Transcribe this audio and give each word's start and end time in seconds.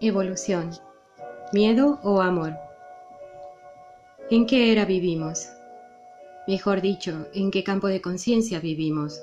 Evolución. 0.00 0.72
¿Miedo 1.52 2.00
o 2.02 2.20
amor? 2.20 2.52
¿En 4.28 4.44
qué 4.44 4.72
era 4.72 4.84
vivimos? 4.84 5.48
Mejor 6.48 6.80
dicho, 6.80 7.28
¿en 7.32 7.52
qué 7.52 7.62
campo 7.62 7.86
de 7.86 8.02
conciencia 8.02 8.58
vivimos? 8.58 9.22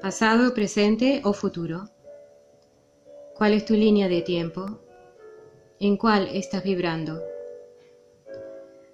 ¿Pasado, 0.00 0.54
presente 0.54 1.20
o 1.24 1.34
futuro? 1.34 1.90
¿Cuál 3.34 3.52
es 3.52 3.66
tu 3.66 3.74
línea 3.74 4.08
de 4.08 4.22
tiempo? 4.22 4.80
¿En 5.78 5.98
cuál 5.98 6.28
estás 6.32 6.64
vibrando? 6.64 7.22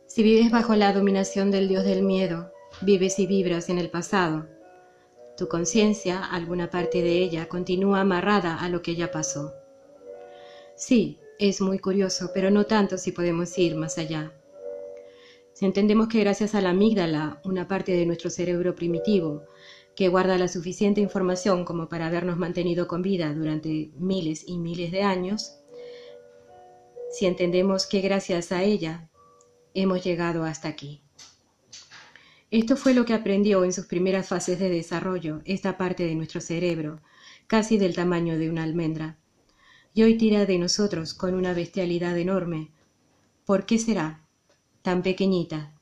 Si 0.07 0.25
vives 0.25 0.51
bajo 0.51 0.75
la 0.75 0.93
dominación 0.93 1.53
del 1.53 1.69
dios 1.69 1.85
del 1.85 2.03
miedo, 2.03 2.51
vives 2.81 3.21
y 3.21 3.27
vibras 3.29 3.69
en 3.71 3.79
el 3.79 3.89
pasado. 3.89 4.49
Tu 5.37 5.47
conciencia, 5.47 6.25
alguna 6.25 6.71
parte 6.71 7.03
de 7.03 7.19
ella, 7.19 7.49
continúa 7.49 8.01
amarrada 8.01 8.57
a 8.61 8.69
lo 8.69 8.83
que 8.83 8.97
ya 8.97 9.13
pasó. 9.13 9.62
Sí, 10.85 11.21
es 11.39 11.61
muy 11.61 11.79
curioso, 11.79 12.33
pero 12.35 12.51
no 12.51 12.67
tanto 12.67 12.99
si 12.99 13.13
podemos 13.13 13.57
ir 13.57 13.77
más 13.77 13.99
allá. 13.99 14.33
Si 15.53 15.65
entendemos 15.65 16.09
que 16.09 16.19
gracias 16.19 16.57
a 16.57 16.61
la 16.61 16.71
amígdala, 16.71 17.41
una 17.45 17.69
parte 17.69 17.93
de 17.93 18.05
nuestro 18.05 18.31
cerebro 18.31 18.75
primitivo, 18.75 19.45
que 19.95 20.09
guarda 20.09 20.37
la 20.39 20.49
suficiente 20.49 21.01
información 21.01 21.65
como 21.65 21.89
para 21.89 22.09
habernos 22.09 22.37
mantenido 22.37 22.89
con 22.89 23.01
vida 23.01 23.33
durante 23.33 23.93
miles 23.97 24.43
y 24.45 24.59
miles 24.59 24.91
de 24.91 25.05
años, 25.05 25.57
si 27.13 27.27
entendemos 27.27 27.87
que 27.87 28.01
gracias 28.01 28.51
a 28.51 28.65
ella 28.65 29.09
hemos 29.75 30.03
llegado 30.03 30.43
hasta 30.43 30.67
aquí. 30.67 31.05
Esto 32.51 32.77
fue 32.77 32.93
lo 32.93 33.05
que 33.05 33.15
aprendió 33.15 33.63
en 33.63 33.73
sus 33.73 33.87
primeras 33.87 34.27
fases 34.27 34.59
de 34.59 34.69
desarrollo 34.69 35.43
esta 35.45 35.79
parte 35.79 36.05
de 36.05 36.17
nuestro 36.17 36.41
cerebro, 36.41 37.01
casi 37.47 37.79
del 37.79 37.95
tamaño 37.95 38.37
de 38.37 38.51
una 38.51 38.65
almendra 38.65 39.22
y 39.95 40.03
hoy 40.03 40.17
tira 40.17 40.47
de 40.47 40.59
nosotros 40.59 41.15
con 41.15 41.35
una 41.35 41.53
bestialidad 41.53 42.17
enorme. 42.17 42.71
¿Por 43.45 43.67
qué 43.67 43.79
será 43.79 44.21
tan 44.83 45.03
pequeñita? 45.03 45.73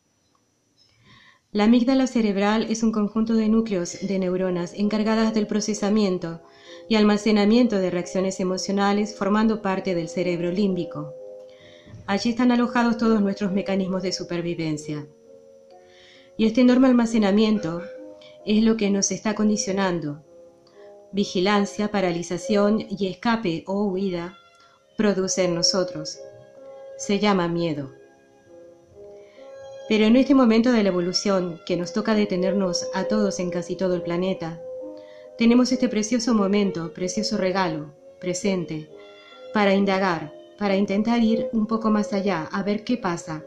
La 1.52 1.64
amígdala 1.64 2.06
cerebral 2.06 2.66
es 2.70 2.82
un 2.82 2.92
conjunto 2.92 3.34
de 3.34 3.48
núcleos 3.48 3.98
de 4.00 4.18
neuronas 4.18 4.72
encargadas 4.74 5.34
del 5.34 5.46
procesamiento 5.46 6.42
y 6.88 6.94
almacenamiento 6.94 7.76
de 7.78 7.90
reacciones 7.90 8.38
emocionales 8.38 9.16
formando 9.16 9.60
parte 9.60 9.94
del 9.94 10.08
cerebro 10.08 10.52
límbico. 10.52 11.12
Allí 12.06 12.30
están 12.30 12.52
alojados 12.52 12.98
todos 12.98 13.20
nuestros 13.20 13.52
mecanismos 13.52 14.02
de 14.02 14.12
supervivencia. 14.12 15.06
Y 16.36 16.46
este 16.46 16.60
enorme 16.62 16.88
almacenamiento 16.88 17.82
es 18.46 18.62
lo 18.62 18.76
que 18.76 18.90
nos 18.90 19.10
está 19.10 19.34
condicionando, 19.34 20.24
vigilancia, 21.12 21.90
paralización 21.90 22.86
y 22.88 23.08
escape 23.08 23.64
o 23.66 23.84
huida 23.84 24.36
produce 24.96 25.44
en 25.44 25.54
nosotros. 25.54 26.18
Se 26.96 27.18
llama 27.18 27.48
miedo. 27.48 27.92
Pero 29.88 30.04
en 30.04 30.16
este 30.16 30.34
momento 30.34 30.70
de 30.70 30.82
la 30.82 30.90
evolución, 30.90 31.60
que 31.66 31.76
nos 31.76 31.92
toca 31.92 32.14
detenernos 32.14 32.86
a 32.94 33.04
todos 33.04 33.40
en 33.40 33.50
casi 33.50 33.76
todo 33.76 33.94
el 33.94 34.02
planeta, 34.02 34.60
tenemos 35.36 35.72
este 35.72 35.88
precioso 35.88 36.34
momento, 36.34 36.92
precioso 36.92 37.36
regalo, 37.36 37.94
presente, 38.20 38.88
para 39.52 39.74
indagar, 39.74 40.32
para 40.58 40.76
intentar 40.76 41.22
ir 41.22 41.48
un 41.52 41.66
poco 41.66 41.90
más 41.90 42.12
allá, 42.12 42.44
a 42.52 42.62
ver 42.62 42.84
qué 42.84 42.98
pasa, 42.98 43.42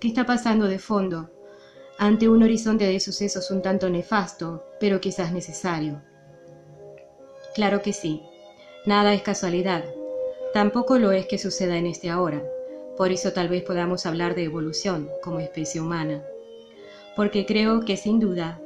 qué 0.00 0.08
está 0.08 0.26
pasando 0.26 0.68
de 0.68 0.78
fondo, 0.78 1.30
ante 1.98 2.28
un 2.28 2.44
horizonte 2.44 2.84
de 2.84 3.00
sucesos 3.00 3.50
un 3.50 3.60
tanto 3.60 3.88
nefasto, 3.88 4.64
pero 4.78 5.00
quizás 5.00 5.32
necesario. 5.32 6.00
Claro 7.58 7.82
que 7.82 7.92
sí. 7.92 8.22
Nada 8.86 9.14
es 9.14 9.22
casualidad. 9.22 9.84
Tampoco 10.54 10.96
lo 10.96 11.10
es 11.10 11.26
que 11.26 11.38
suceda 11.38 11.76
en 11.76 11.86
este 11.86 12.08
ahora. 12.08 12.40
Por 12.96 13.10
eso 13.10 13.32
tal 13.32 13.48
vez 13.48 13.64
podamos 13.64 14.06
hablar 14.06 14.36
de 14.36 14.44
evolución 14.44 15.10
como 15.24 15.40
especie 15.40 15.80
humana. 15.80 16.24
Porque 17.16 17.46
creo 17.46 17.80
que 17.80 17.96
sin 17.96 18.20
duda 18.20 18.60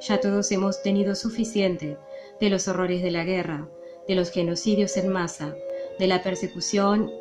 ya 0.00 0.18
todos 0.18 0.50
hemos 0.50 0.82
tenido 0.82 1.14
suficiente 1.14 1.98
de 2.40 2.48
los 2.48 2.68
horrores 2.68 3.02
de 3.02 3.10
la 3.10 3.22
guerra, 3.22 3.68
de 4.08 4.14
los 4.14 4.30
genocidios 4.30 4.96
en 4.96 5.10
masa, 5.10 5.54
de 5.98 6.06
la 6.06 6.22
persecución 6.22 7.12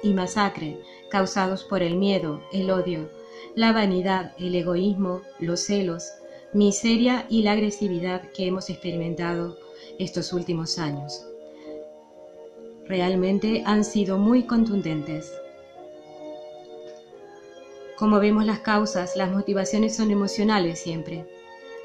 y 0.00 0.14
masacre 0.14 0.78
causados 1.10 1.64
por 1.64 1.82
el 1.82 1.96
miedo, 1.96 2.40
el 2.52 2.70
odio, 2.70 3.10
la 3.56 3.72
vanidad, 3.72 4.32
el 4.38 4.54
egoísmo, 4.54 5.22
los 5.40 5.58
celos, 5.58 6.12
miseria 6.52 7.26
y 7.28 7.42
la 7.42 7.50
agresividad 7.50 8.30
que 8.30 8.46
hemos 8.46 8.70
experimentado 8.70 9.58
estos 9.98 10.32
últimos 10.32 10.78
años. 10.78 11.26
Realmente 12.86 13.62
han 13.64 13.84
sido 13.84 14.18
muy 14.18 14.44
contundentes. 14.44 15.32
Como 17.96 18.18
vemos 18.18 18.44
las 18.44 18.58
causas, 18.60 19.16
las 19.16 19.30
motivaciones 19.30 19.94
son 19.94 20.10
emocionales 20.10 20.80
siempre. 20.80 21.24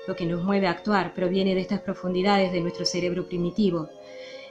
Lo 0.08 0.16
que 0.16 0.26
nos 0.26 0.44
mueve 0.44 0.68
a 0.68 0.72
actuar 0.72 1.14
proviene 1.14 1.54
de 1.54 1.62
estas 1.62 1.82
profundidades 1.82 2.52
de 2.52 2.62
nuestro 2.62 2.86
cerebro 2.86 3.28
primitivo. 3.28 3.90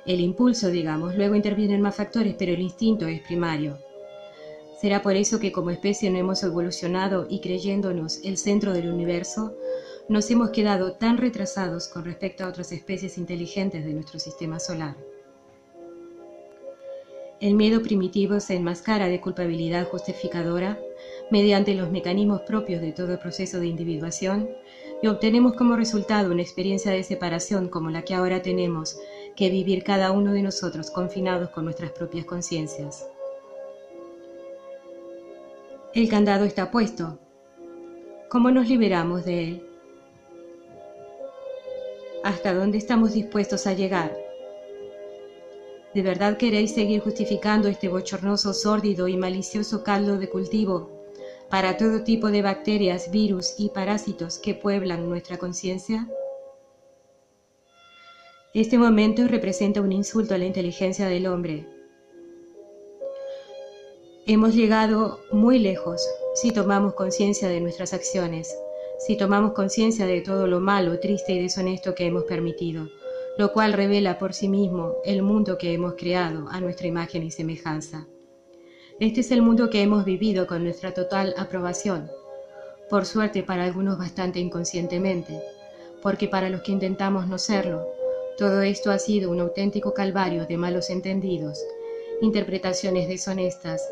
El 0.05 0.21
impulso, 0.21 0.71
digamos, 0.71 1.17
luego 1.17 1.35
intervienen 1.35 1.81
más 1.83 1.97
factores, 1.97 2.37
pero 2.39 2.53
el 2.53 2.61
instinto 2.61 3.07
es 3.07 3.21
primario. 3.23 3.79
¿Será 4.81 5.03
por 5.03 5.17
eso 5.17 5.41
que 5.41 5.53
como 5.53 5.71
especie 5.71 6.11
no 6.11 6.19
hemos 6.19 6.43
evolucionado 6.43 7.27
y 7.29 7.41
creyéndonos 7.41 8.21
el 8.23 8.37
centro 8.37 8.73
del 8.73 8.89
universo, 8.89 9.57
nos 10.09 10.31
hemos 10.31 10.51
quedado 10.51 10.93
tan 10.93 11.19
retrasados 11.19 11.89
con 11.89 12.05
respecto 12.05 12.45
a 12.45 12.49
otras 12.49 12.71
especies 12.73 13.19
inteligentes 13.19 13.85
de 13.85 13.93
nuestro 13.93 14.19
sistema 14.19 14.61
solar. 14.61 14.97
El 17.41 17.55
miedo 17.55 17.83
primitivo 17.83 18.41
se 18.41 18.55
enmascara 18.55 19.09
de 19.09 19.21
culpabilidad 19.21 19.89
justificadora 19.89 20.79
mediante 21.31 21.75
los 21.75 21.91
mecanismos 21.91 22.43
propios 22.43 22.81
de 22.81 22.93
todo 22.93 23.21
proceso 23.21 23.61
de 23.61 23.67
individuación 23.67 24.49
y 25.03 25.09
obtenemos 25.09 25.55
como 25.55 25.77
resultado 25.77 26.33
una 26.33 26.41
experiencia 26.41 26.93
de 26.93 27.03
separación 27.03 27.69
como 27.69 27.91
la 27.91 28.03
que 28.03 28.15
ahora 28.15 28.41
tenemos 28.41 28.99
que 29.35 29.51
vivir 29.51 29.85
cada 29.85 30.13
uno 30.13 30.33
de 30.33 30.43
nosotros 30.43 30.91
confinados 30.91 31.51
con 31.51 31.65
nuestras 31.65 31.91
propias 31.91 32.25
conciencias. 32.25 33.07
El 35.93 36.09
candado 36.09 36.45
está 36.45 36.71
puesto. 36.71 37.19
¿Cómo 38.31 38.51
nos 38.51 38.69
liberamos 38.69 39.25
de 39.25 39.45
él? 39.45 39.76
Hasta 42.27 42.53
dónde 42.53 42.77
estamos 42.77 43.13
dispuestos 43.13 43.69
a 43.69 43.73
llegar. 43.73 44.13
¿De 45.95 46.03
verdad 46.03 46.37
queréis 46.37 46.75
seguir 46.75 47.01
justificando 47.01 47.69
este 47.69 47.89
bochornoso, 47.89 48.53
sórdido 48.53 49.07
y 49.07 49.17
malicioso 49.17 49.85
caldo 49.85 50.19
de 50.19 50.29
cultivo 50.29 50.91
para 51.49 51.77
todo 51.77 52.03
tipo 52.03 52.33
de 52.33 52.43
bacterias, 52.43 53.13
virus 53.13 53.55
y 53.59 53.69
parásitos 53.69 54.41
que 54.41 54.55
pueblan 54.55 55.09
nuestra 55.09 55.39
conciencia? 55.39 56.09
Este 58.55 58.77
momento 58.77 59.29
representa 59.29 59.81
un 59.81 59.93
insulto 59.93 60.35
a 60.35 60.39
la 60.39 60.47
inteligencia 60.47 61.07
del 61.07 61.29
hombre. 61.29 61.65
Hemos 64.27 64.53
llegado 64.57 65.21
muy 65.31 65.61
lejos 65.61 66.05
si 66.35 66.51
tomamos 66.51 66.95
conciencia 66.95 67.49
de 67.49 67.61
nuestras 67.61 67.93
acciones 67.93 68.53
si 68.99 69.17
tomamos 69.17 69.53
conciencia 69.53 70.07
de 70.07 70.21
todo 70.21 70.47
lo 70.47 70.61
malo, 70.61 70.99
triste 70.99 71.33
y 71.33 71.43
deshonesto 71.43 71.95
que 71.95 72.07
hemos 72.07 72.25
permitido, 72.25 72.89
lo 73.39 73.53
cual 73.53 73.73
revela 73.73 74.19
por 74.19 74.33
sí 74.33 74.49
mismo 74.49 74.97
el 75.05 75.23
mundo 75.23 75.59
que 75.59 75.75
hemos 75.75 75.95
creado 75.95 76.49
a 76.49 76.61
nuestra 76.61 76.87
imagen 76.87 77.23
y 77.23 77.31
semejanza. 77.31 78.07
Este 78.99 79.21
es 79.21 79.31
el 79.31 79.43
mundo 79.43 79.69
que 79.69 79.83
hemos 79.83 80.07
vivido 80.07 80.47
con 80.47 80.65
nuestra 80.65 80.95
total 80.95 81.35
aprobación, 81.37 82.11
por 82.89 83.05
suerte 83.05 83.43
para 83.43 83.65
algunos 83.65 83.99
bastante 83.99 84.39
inconscientemente, 84.39 85.43
porque 86.03 86.29
para 86.29 86.49
los 86.49 86.63
que 86.63 86.73
intentamos 86.73 87.27
no 87.27 87.37
serlo, 87.37 87.87
todo 88.39 88.63
esto 88.63 88.91
ha 88.91 88.99
sido 88.99 89.31
un 89.31 89.41
auténtico 89.41 89.93
calvario 89.93 90.47
de 90.47 90.57
malos 90.57 90.89
entendidos, 90.89 91.59
interpretaciones 92.23 93.09
deshonestas 93.09 93.83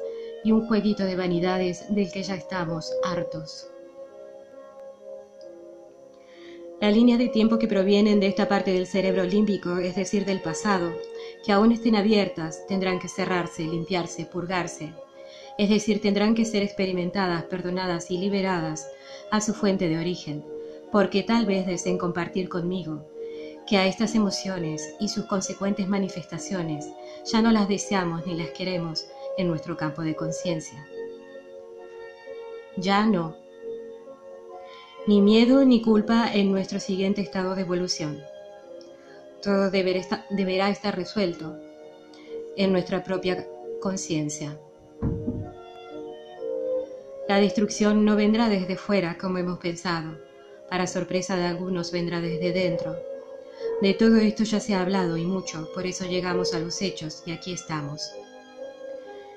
y 0.43 0.53
un 0.53 0.67
jueguito 0.67 1.05
de 1.05 1.17
vanidades 1.17 1.85
del 1.95 2.11
que 2.11 2.23
ya 2.23 2.35
estamos 2.35 2.91
hartos. 3.05 3.74
Las 6.85 6.95
líneas 6.95 7.19
de 7.19 7.29
tiempo 7.31 7.59
que 7.59 7.67
provienen 7.67 8.21
de 8.21 8.27
esta 8.27 8.47
parte 8.47 8.71
del 8.71 8.87
cerebro 8.87 9.25
límbico, 9.25 9.79
es 9.79 9.97
decir, 9.97 10.27
del 10.27 10.43
pasado, 10.43 10.93
que 11.43 11.51
aún 11.51 11.73
estén 11.73 11.97
abiertas, 11.97 12.67
tendrán 12.67 12.99
que 12.99 13.09
cerrarse, 13.09 13.63
limpiarse, 13.63 14.27
purgarse. 14.27 14.93
Es 15.57 15.71
decir, 15.71 16.03
tendrán 16.03 16.35
que 16.35 16.45
ser 16.45 16.63
experimentadas, 16.63 17.45
perdonadas 17.45 18.11
y 18.11 18.19
liberadas 18.19 18.87
a 19.31 19.41
su 19.41 19.55
fuente 19.55 19.89
de 19.89 19.97
origen, 19.97 20.45
porque 20.93 21.23
tal 21.23 21.47
vez 21.47 21.67
deseen 21.67 21.97
compartir 21.97 22.51
conmigo 22.51 23.09
que 23.67 23.79
a 23.79 23.87
estas 23.87 24.15
emociones 24.15 24.95
y 25.01 25.09
sus 25.09 25.25
consecuentes 25.25 25.89
manifestaciones 25.89 26.87
ya 27.33 27.41
no 27.41 27.51
las 27.51 27.67
deseamos 27.67 28.27
ni 28.27 28.35
las 28.35 28.51
queremos 28.51 29.07
en 29.39 29.49
nuestro 29.49 29.79
campo 29.79 30.03
de 30.03 30.15
conciencia. 30.15 30.87
Ya 32.77 33.07
no, 33.07 33.43
ni 35.07 35.21
miedo 35.21 35.65
ni 35.65 35.83
culpa 35.83 36.33
en 36.33 36.51
nuestro 36.51 36.81
siguiente 36.81 37.21
estado 37.21 37.55
de 37.55 37.63
evolución. 37.63 38.23
Todo 39.43 39.71
deberá 39.71 40.71
estar 40.71 40.97
resuelto 40.97 41.59
en 42.57 42.73
nuestra 42.73 43.05
propia 43.05 43.47
conciencia. 43.81 44.59
La 47.29 47.39
destrucción 47.39 48.05
no 48.05 48.17
vendrá 48.17 48.49
desde 48.49 48.77
fuera 48.77 49.19
como 49.19 49.39
hemos 49.39 49.59
pensado, 49.59 50.19
para 50.71 50.87
sorpresa 50.87 51.37
de 51.37 51.45
algunos 51.45 51.93
vendrá 51.93 52.21
desde 52.21 52.53
dentro. 52.53 52.97
De 53.83 53.93
todo 53.93 54.17
esto 54.17 54.45
ya 54.45 54.61
se 54.61 54.75
ha 54.75 54.81
hablado 54.81 55.19
y 55.19 55.25
mucho, 55.25 55.69
por 55.75 55.87
eso 55.87 56.07
llegamos 56.07 56.55
a 56.55 56.61
los 56.61 56.81
hechos 56.81 57.23
y 57.27 57.33
aquí 57.33 57.53
estamos. 57.53 58.11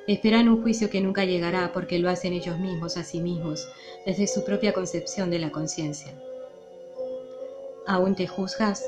Esperan 0.08 0.48
un 0.48 0.62
juicio 0.62 0.90
que 0.90 1.02
nunca 1.02 1.26
llegará 1.26 1.74
porque 1.74 2.00
lo 2.00 2.10
hacen 2.10 2.32
ellos 2.32 2.58
mismos 2.60 2.96
a 2.96 3.04
sí 3.04 3.20
mismos, 3.20 3.68
desde 4.06 4.26
su 4.28 4.46
propia 4.46 4.72
concepción 4.72 5.30
de 5.30 5.40
la 5.40 5.52
conciencia. 5.52 6.14
¿Aún 7.86 8.16
te 8.16 8.26
juzgas? 8.26 8.86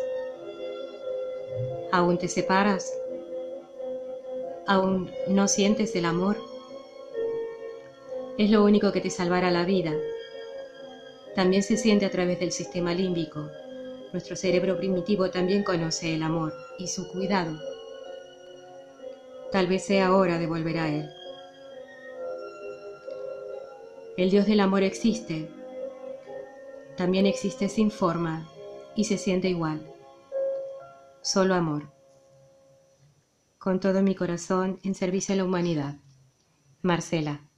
¿Aún 1.92 2.18
te 2.18 2.30
separas? 2.30 2.94
¿Aún 4.66 5.12
no 5.28 5.50
sientes 5.50 5.94
el 5.98 6.06
amor? 6.06 6.38
Es 8.38 8.50
lo 8.50 8.64
único 8.64 8.94
que 8.94 9.02
te 9.02 9.10
salvará 9.10 9.52
la 9.52 9.66
vida. 9.66 9.94
También 11.36 11.64
se 11.64 11.76
siente 11.76 12.06
a 12.06 12.12
través 12.12 12.40
del 12.40 12.54
sistema 12.54 12.94
límbico. 12.94 13.50
Nuestro 14.14 14.38
cerebro 14.38 14.78
primitivo 14.78 15.30
también 15.30 15.64
conoce 15.64 16.16
el 16.16 16.24
amor 16.24 16.54
y 16.78 16.88
su 16.88 17.10
cuidado. 17.10 17.60
Tal 19.52 19.68
vez 19.68 19.84
sea 19.84 20.14
hora 20.14 20.38
de 20.40 20.48
volver 20.48 20.78
a 20.78 20.90
él. 20.90 21.10
El 24.18 24.30
Dios 24.30 24.46
del 24.46 24.60
amor 24.60 24.84
existe. 24.84 25.50
También 26.98 27.26
existe 27.26 27.70
sin 27.70 27.92
forma 27.92 28.48
y 28.96 29.06
se 29.06 29.18
siente 29.18 29.50
igual. 29.50 29.82
Solo 31.22 31.56
amor 31.56 32.00
con 33.60 33.82
todo 33.82 34.02
mi 34.02 34.16
corazón 34.16 34.80
en 34.84 34.96
servicio 34.96 35.34
a 35.34 35.38
la 35.38 35.44
humanidad. 35.44 35.98
Marcela. 36.82 37.49